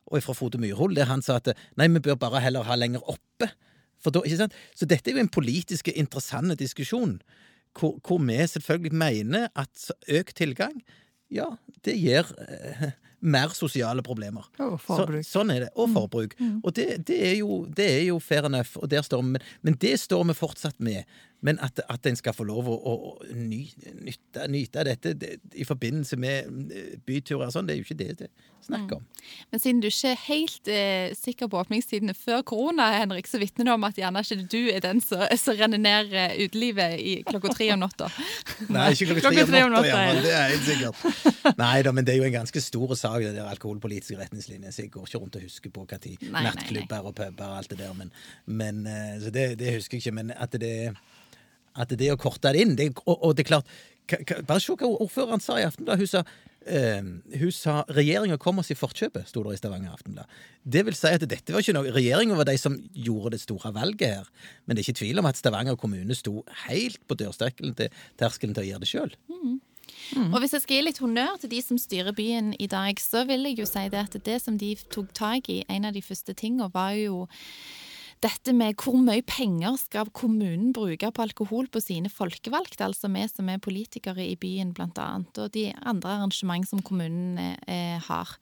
[0.07, 3.05] og fra Frode Myrhol, der han sa at nei, vi bør bare heller ha lenger
[3.11, 3.51] oppe.
[4.07, 7.17] Da, så dette er jo en politisk interessant diskusjon,
[7.75, 10.77] hvor, hvor vi selvfølgelig mener at økt tilgang
[11.33, 11.51] ja,
[11.87, 12.89] det gir eh,
[13.27, 14.47] mer sosiale problemer.
[14.63, 15.25] Og forbruk.
[15.25, 15.71] Så, sånn er det.
[15.75, 15.97] Og mm.
[15.97, 16.37] forbruk.
[16.39, 16.57] Mm.
[16.63, 19.79] Og det, det, er jo, det, er jo, fair enough, og der står vi, men
[19.83, 21.05] det står vi fortsatt med.
[21.45, 22.95] Men at, at en skal få lov å, å
[23.37, 27.99] nyte, nyte dette det, i forbindelse med eh, byturer og sånn, det er jo ikke
[28.01, 29.03] det det er snakk om.
[29.05, 29.27] Mm.
[29.53, 33.69] Men siden du ikke er helt eh, sikker på åpningstidene før korona, Henrik, så vitner
[33.69, 37.17] det om at gjerne ikke du er den som, som renner ned eh, utelivet i
[37.29, 38.09] klokka tre om natta.
[38.75, 41.29] Nei, ikke klokka tre om natta, ja, det er helt sikkert.
[41.63, 44.87] Nei da, men det er jo en ganske stor sak, det der alkoholpolitiske retningslinjer, så
[44.87, 47.93] jeg går ikke rundt og husker på når nattklubber og puber og alt det der,
[47.95, 48.11] men,
[48.47, 50.17] men eh, så det, det husker jeg ikke.
[50.17, 50.97] Men at det er
[51.77, 53.77] at det å korte det inn det, og, og, det er klart
[54.47, 55.99] Bare se hva ordføreren sa i Aftenblad.
[55.99, 56.27] Hun sa
[56.67, 60.27] Uh, hun sa regjeringa kom oss i forkjøpet, sto det i Stavanger Aftenblad.
[60.67, 63.71] Det vil si at dette var ikke noe Regjeringa var de som gjorde det store
[63.71, 64.33] valget her.
[64.67, 68.57] Men det er ikke tvil om at Stavanger kommune sto helt på dørterskelen til, terskelen
[68.57, 69.15] til å gjøre det sjøl.
[69.31, 69.61] Mm.
[70.17, 70.33] Mm.
[70.33, 73.23] Og hvis jeg skal gi litt honnør til de som styrer byen i dag, så
[73.29, 76.03] vil jeg jo si det at det som de tok tak i, en av de
[76.03, 77.27] første tingene, var jo
[78.25, 83.27] dette med hvor mye penger skal kommunen bruke på alkohol på sine folkevalgte, altså vi
[83.29, 88.37] som er politikere i byen blant annet, og de andre arrangement som kommunen eh, har.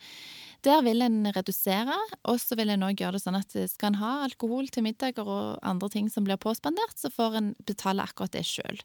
[0.65, 4.01] Der vil en redusere, og så vil en òg gjøre det sånn at skal en
[4.01, 8.33] ha alkohol til middager og andre ting som blir påspandert, så får en betale akkurat
[8.33, 8.81] det sjøl.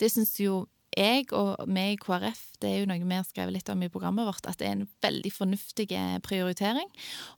[0.00, 0.62] Det syns jo
[0.98, 3.90] jeg og vi i KrF, det er jo noe vi har skrevet litt om i
[3.92, 5.86] programmet vårt, at det er en veldig fornuftig
[6.26, 6.88] prioritering.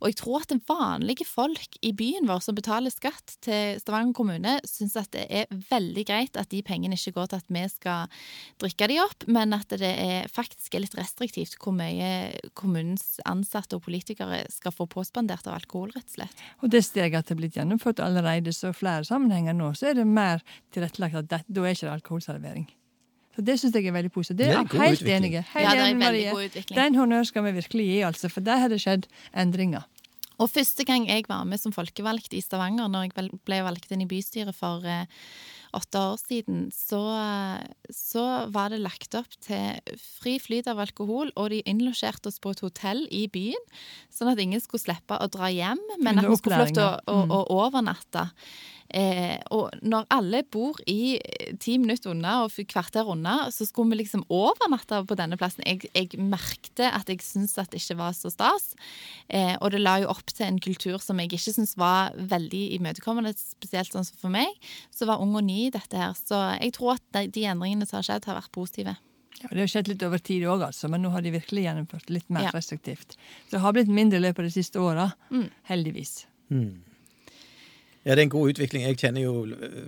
[0.01, 4.57] Og jeg tror at vanlige folk i byen vår som betaler skatt til Stavanger kommune,
[4.68, 8.25] syns at det er veldig greit at de pengene ikke går til at vi skal
[8.62, 13.77] drikke de opp, men at det er faktisk er litt restriktivt hvor mye kommunens ansatte
[13.77, 16.44] og politikere skal få påspandert av alkohol, rett og slett.
[16.64, 20.44] Og det steget er blitt gjennomført allerede, så flere sammenhenger nå, så er det mer
[20.75, 22.70] tilrettelagt at det, da er ikke det alkoholservering.
[23.37, 24.38] Så Det syns jeg er veldig positivt.
[24.38, 25.43] Det er jeg helt enig i.
[25.55, 26.77] Ja, det er en veldig god utvikling.
[26.81, 29.87] Den honnør skal vi virkelig gi, altså, for der har det skjedd endringer.
[30.40, 34.07] Og første gang jeg var med som folkevalgt i Stavanger, når jeg ble valgt inn
[34.07, 35.05] i bystyret for eh,
[35.77, 37.01] åtte år siden, så,
[37.93, 42.55] så, var det lagt opp til fri flyt av alkohol, og de innlosjerte oss på
[42.55, 43.69] et hotell i byen,
[44.12, 46.87] sånn at ingen skulle slippe å dra hjem, men at vi skulle få lov til
[46.88, 48.31] å, å, å overnatte.
[48.90, 53.94] Eh, og når alle bor i eh, ti minutter unna og kvarter unna, så skulle
[53.94, 55.62] vi liksom overnatte på denne plassen.
[55.66, 58.72] Jeg, jeg merkte at jeg syntes at det ikke var så stas.
[59.29, 62.64] Eh, og det la jo opp til en kultur som jeg ikke syntes var veldig
[62.81, 64.50] imøtekommende, spesielt sånn som for meg,
[64.94, 66.16] som var ung og ny i dette her.
[66.18, 68.98] Så jeg tror at de, de endringene som har skjedd, har vært positive.
[69.40, 72.11] Ja, Det har skjedd litt over tid òg, altså, men nå har de virkelig gjennomført
[72.12, 72.53] litt mer ja.
[72.53, 73.16] restriktivt.
[73.46, 75.46] Så det har blitt mindre i løpet av de siste åra, mm.
[75.70, 76.24] heldigvis.
[76.53, 76.89] Mm.
[78.00, 78.86] Ja, det er en god utvikling.
[78.88, 79.32] Jeg kjenner jo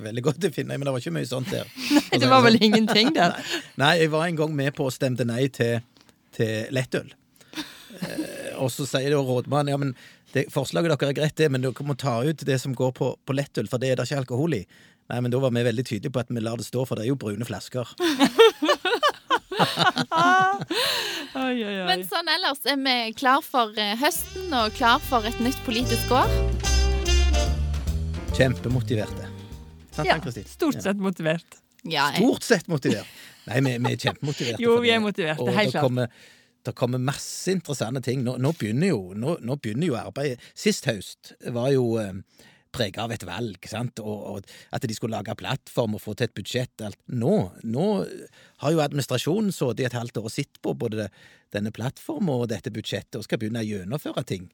[0.04, 1.68] veldig godt til Finnøy, men det var ikke mye sånt der.
[1.96, 3.38] nei, det var vel ingenting der.
[3.80, 5.80] nei, jeg var en gang med på å stemte nei til,
[6.36, 7.08] til lettøl.
[8.02, 9.94] Eh, og så sier da rådmannen ja, men
[10.32, 13.12] det, forslaget deres er greit, det, men dere må ta ut det som går på,
[13.16, 14.62] på lettøl, for det er det ikke alkohol i.
[15.12, 17.04] Nei, men da var vi veldig tydelige på at vi lar det stå, for det
[17.06, 17.88] er jo brune flasker.
[21.36, 21.86] oi, oi, oi.
[21.88, 26.12] Men sånn ellers er vi klar for eh, høsten og klar for et nytt politisk
[26.16, 26.61] år.
[28.32, 29.26] Kjempemotiverte.
[29.92, 31.58] Sant, ja, stort sett motivert.
[31.84, 32.22] Ja, jeg...
[32.22, 33.10] Stort sett motivert!
[33.44, 34.62] Nei, vi, vi er kjempemotiverte.
[34.62, 35.84] jo, vi er motiverte, helt klart.
[35.84, 36.22] Kommer,
[36.64, 38.22] det kommer masse interessante ting.
[38.24, 40.40] Nå, nå, begynner, jo, nå, nå begynner, jo, arbeidet.
[40.56, 44.00] Sist høst var jo eh, prega av et valg, sant?
[44.00, 46.72] Og, og, at de skulle lage plattform og få til et budsjett.
[46.88, 47.02] Alt.
[47.12, 47.36] Nå,
[47.68, 47.88] nå
[48.64, 51.10] har jo administrasjonen sittet i et halvt år og sett på både
[51.52, 54.48] denne plattformen og dette budsjettet og skal begynne å gjennomføre ting.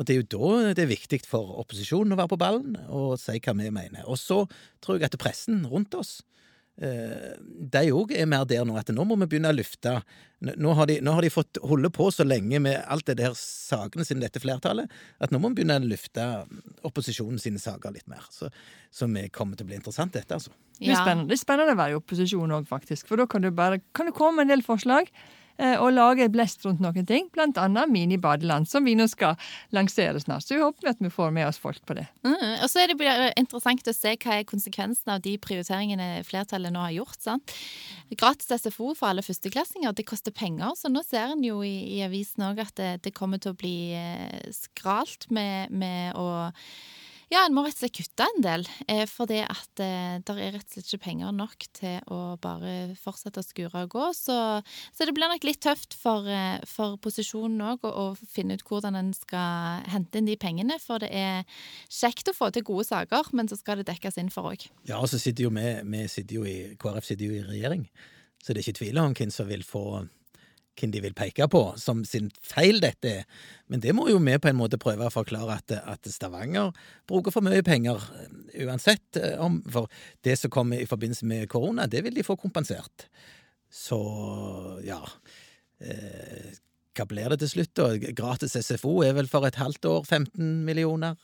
[0.00, 3.18] Og det er jo da det er viktig for opposisjonen å være på ballen og
[3.20, 4.06] si hva vi mener.
[4.08, 4.46] Og så
[4.80, 6.22] tror jeg at pressen rundt oss
[6.80, 9.98] eh, de òg er mer der nå at nå må vi begynne å lufte.
[10.40, 13.36] Nå har de, nå har de fått holde på så lenge med alt det der
[13.36, 14.88] sakene sine, dette flertallet,
[15.20, 16.30] at nå må vi begynne å lufte
[16.88, 18.24] opposisjonen sine saker litt mer.
[18.32, 18.48] Så,
[18.88, 20.54] så vi kommer til å bli interessant, dette, altså.
[20.80, 20.94] Ja.
[20.94, 21.28] Det, er spennende.
[21.28, 23.10] det er spennende å være i opposisjon òg, faktisk.
[23.10, 25.12] For da kan du bare kan du komme med en del forslag.
[25.60, 29.36] Eh, og lage blest rundt noen ting, annet mini-badeland, som vi nå skal
[29.76, 30.46] lansere snart.
[30.46, 32.06] Så vi håper at vi får med oss folk på det.
[32.24, 36.72] Mm, og så er det interessant å se hva er konsekvensen av de prioriteringene flertallet
[36.72, 37.20] nå har gjort.
[37.20, 37.54] sant?
[38.16, 42.00] Gratis SFO for alle førsteklassinger, det koster penger, så nå ser en jo i, i
[42.06, 46.48] avisen òg at det, det, kommer til å bli eh, skralt med, med å
[47.30, 48.64] ja, en må rett og slett kutte en del.
[48.90, 52.18] Eh, for det at eh, det er rett og slett ikke penger nok til å
[52.42, 54.08] bare fortsette å skure og gå.
[54.18, 54.36] Så,
[54.96, 58.66] så det blir nok litt tøft for, eh, for posisjonen òg å, å, finne ut
[58.66, 60.80] hvordan en skal hente inn de pengene.
[60.82, 61.46] For det er
[61.86, 64.66] kjekt å få til gode saker, men så skal det dekkes inn for òg.
[64.90, 67.86] Ja, og så sitter jo vi, vi sitter jo i, KrF sitter jo i regjering,
[68.42, 69.84] så det er ikke tvil om hvem som vil få
[70.80, 73.26] hvem de vil peke på som sin feil dette er.
[73.70, 76.72] Men det må jo vi på en måte prøve å forklare at, at Stavanger
[77.10, 79.04] bruker for mye penger eh, uansett.
[79.20, 79.90] Eh, om, for
[80.26, 83.06] det som kommer i forbindelse med korona, det vil de få kompensert.
[83.70, 84.00] Så
[84.82, 84.98] ja
[85.78, 86.50] eh,
[86.98, 87.92] Hva blir det til slutt, da?
[88.16, 91.16] Gratis SFO er vel for et halvt år 15 millioner.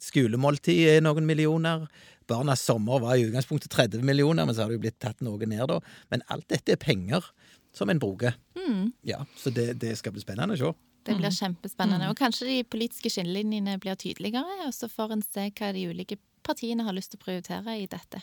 [0.00, 1.84] Skolemåltid er noen millioner.
[2.26, 5.44] Barnas sommer var i utgangspunktet 30 millioner, men så har det jo blitt tatt noe
[5.44, 5.76] ned, da.
[6.08, 7.26] Men alt dette er penger
[7.72, 8.36] som en bruker.
[8.58, 8.92] Mm.
[9.08, 10.72] Ja, så det, det, skal bli spennende å se.
[11.02, 11.38] Det blir mm.
[11.38, 12.06] kjempespennende.
[12.06, 12.12] Mm.
[12.12, 16.20] Og kanskje de politiske skillelinjene blir tydeligere, og så får en se hva de ulike
[16.46, 18.22] partiene har lyst til å prioritere i dette.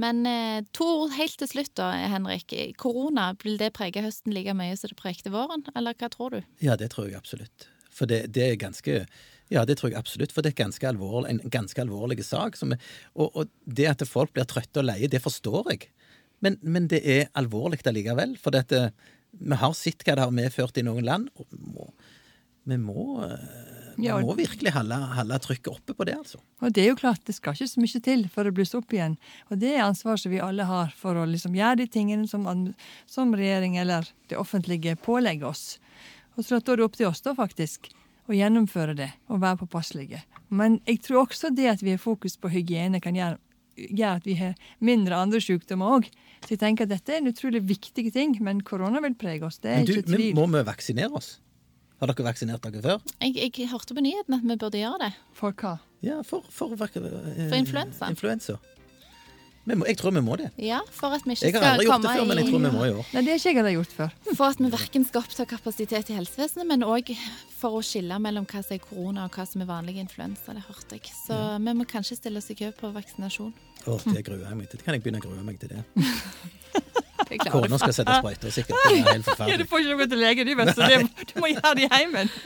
[0.00, 2.54] Men eh, to ord helt til slutt, da, Henrik.
[2.80, 6.40] Korona, vil det prege høsten like mye som det pregte våren, eller hva tror du?
[6.64, 7.68] Ja, det tror jeg absolutt.
[7.92, 9.02] For det, det er ganske
[9.50, 12.54] ja, det tror jeg absolutt, for det er ganske alvorlig, en ganske alvorlig sak.
[12.62, 12.76] Er,
[13.16, 15.88] og, og, det at folk blir trøtte og leie, det forstår jeg.
[16.44, 18.36] Men, men det er alvorlig allikevel.
[18.40, 18.90] For dette,
[19.30, 21.30] vi har sett hva det har medført i noen land.
[21.36, 21.90] og må
[22.62, 23.38] vi må, eh,
[23.98, 26.38] Ja, man må virkelig holde, holde trykket oppe på det, altså.
[26.62, 28.92] Og det er jo klart, det skal ikke så mye til for å blusse opp
[28.94, 29.16] igjen.
[29.50, 32.46] Og det er ansvaret som vi alle har for å liksom gjøre de tingene som,
[33.10, 35.80] som regjering eller det offentlige pålegger oss.
[36.36, 37.90] Og så da er det opp til oss da faktisk
[38.30, 40.22] å gjennomføre det og være påpasselige.
[40.48, 43.40] Men jeg tror også det at vi har fokus på hygiene kan gjøre,
[43.88, 46.08] gjøre at vi har mindre andre sykdommer òg.
[46.44, 49.60] Så jeg tenker at dette er en utrolig viktig ting, men korona vil prege oss.
[49.60, 50.26] Det er du, ikke tvil.
[50.32, 51.34] Men må vi vaksinere oss?
[52.00, 53.00] Har dere vaksinert dere før?
[53.20, 55.12] Jeg, jeg hørte på nyheten at vi burde gjøre det.
[55.36, 55.76] For hva?
[56.00, 58.08] Ja, for, for, for, eh, For influensa.
[58.08, 58.56] influensa.
[59.68, 60.48] Vi må, jeg tror vi må det.
[60.58, 62.70] Ja, For at vi ikke Jeg har aldri gjort det før, men jeg tror vi
[62.72, 63.10] må i år.
[63.12, 64.14] Nei, det er ikke jeg hadde gjort før.
[64.38, 67.12] For at vi verken skal oppta kapasitet i helsevesenet, men òg
[67.60, 70.54] for å skille mellom hva som er korona og hva som er vanlig influensa.
[70.56, 71.12] Det hørte jeg.
[71.12, 73.52] Så vi må kanskje stille oss i kø på vaksinasjon.
[73.88, 74.82] Å, det gruer jeg meg til.
[74.84, 75.84] Kan jeg begynne å grue meg til det?
[77.50, 78.76] Kona skal sette sprøyter, sikkert.
[78.88, 81.38] Det er helt Ja, du får ikke gå til legen, du, vet, så det, du
[81.40, 82.32] må gjøre det i heimen.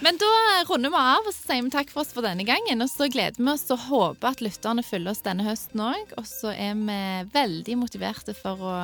[0.00, 0.28] Men da
[0.68, 2.82] runder vi av og så sier vi takk for oss for denne gangen.
[2.84, 6.12] Og så gleder vi oss og håper at lytterne følger oss denne høsten òg.
[6.20, 6.98] Og så er vi
[7.34, 8.74] veldig motiverte for å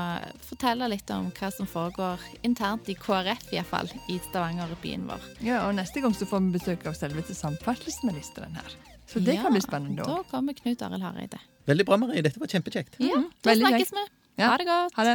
[0.48, 5.30] fortelle litt om hva som foregår internt i KrF, iallfall, i Stavanger, byen vår.
[5.46, 8.76] Ja, og neste gang så får vi besøk av selveste samferdselsministeren her.
[9.14, 10.10] Så det kan bli spennende òg.
[10.10, 11.38] Da kommer Knut Arild Hareide.
[11.70, 12.22] Veldig bra, Marie.
[12.26, 12.98] Dette var kjempekjekt.
[12.98, 14.04] Ja, Mhm, da snakkes vi.
[14.42, 14.94] Ha det godt.
[14.98, 15.14] Ha det.